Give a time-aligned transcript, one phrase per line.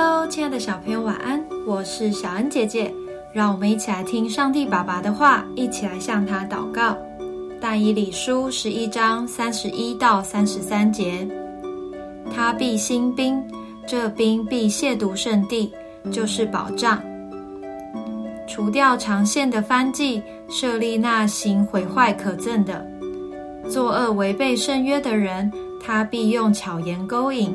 [0.00, 1.44] Hello，亲爱的小朋友，晚安！
[1.66, 2.94] 我是小恩姐姐，
[3.32, 6.96] 让我们一起来听上帝爸爸的话，一起来向他祷告。
[7.60, 11.26] 但以理书十一章三十一到三十三节，
[12.32, 13.42] 他必兴兵，
[13.88, 15.72] 这兵必亵渎圣地，
[16.12, 17.02] 就是保障，
[18.46, 22.86] 除掉长线的番计，设立那行毁坏可憎的、
[23.68, 25.52] 作恶违背圣约的人，
[25.84, 27.52] 他必用巧言勾引。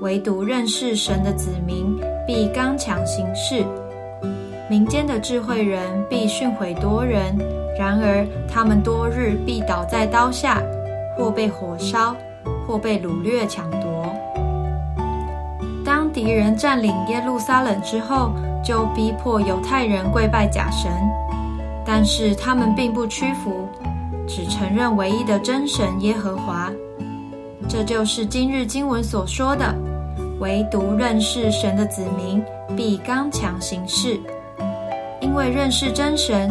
[0.00, 1.94] 唯独认识神的子民
[2.26, 3.62] 必刚强行事，
[4.68, 7.36] 民间的智慧人必训诲多人。
[7.78, 10.62] 然而他们多日必倒在刀下，
[11.16, 12.16] 或被火烧，
[12.66, 14.10] 或被掳掠抢夺。
[15.84, 18.32] 当敌人占领耶路撒冷之后，
[18.64, 20.90] 就逼迫犹太人跪拜假神，
[21.84, 23.68] 但是他们并不屈服，
[24.26, 26.70] 只承认唯一的真神耶和华。
[27.68, 29.74] 这就是今日经文所说的。
[30.40, 32.42] 唯独认识神的子民
[32.74, 34.18] 必刚强行事，
[35.20, 36.50] 因为认识真神，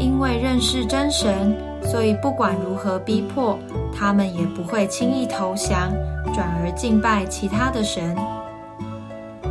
[0.00, 3.56] 因为认识真神，所以不管如何逼迫，
[3.96, 5.92] 他们也不会轻易投降，
[6.34, 8.16] 转而敬拜其他的神。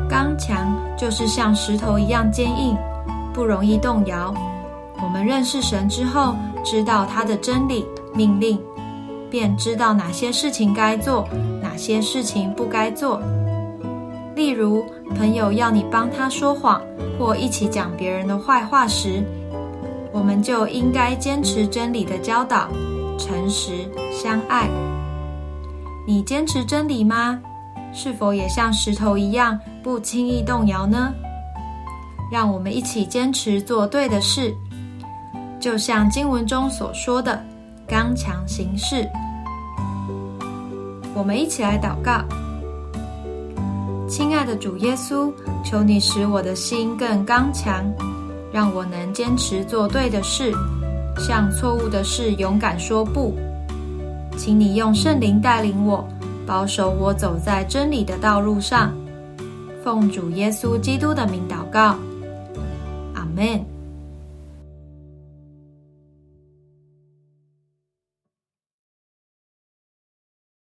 [0.09, 2.75] 刚强就是像石头一样坚硬，
[3.33, 4.33] 不容易动摇。
[5.01, 8.59] 我们认识神之后，知道他的真理命令，
[9.29, 11.25] 便知道哪些事情该做，
[11.61, 13.21] 哪些事情不该做。
[14.41, 14.83] 例如，
[15.15, 16.81] 朋友要你帮他说谎，
[17.19, 19.23] 或一起讲别人的坏话时，
[20.11, 22.67] 我们就应该坚持真理的教导，
[23.19, 24.67] 诚实相爱。
[26.07, 27.39] 你坚持真理吗？
[27.93, 31.13] 是否也像石头一样不轻易动摇呢？
[32.31, 34.55] 让我们一起坚持做对的事，
[35.59, 37.39] 就像经文中所说的，
[37.87, 39.07] 刚强行事。
[41.13, 42.23] 我们一起来祷告。
[44.11, 45.31] 亲爱的主耶稣，
[45.63, 47.85] 求你使我的心更刚强，
[48.51, 50.53] 让我能坚持做对的事，
[51.17, 53.33] 向错误的事勇敢说不。
[54.35, 56.05] 请你用圣灵带领我，
[56.45, 58.93] 保守我走在真理的道路上。
[59.81, 61.95] 奉主耶稣基督的名祷告，
[63.15, 63.70] 阿门。